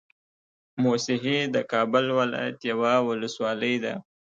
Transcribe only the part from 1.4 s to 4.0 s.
د کابل ولايت يوه ولسوالۍ ده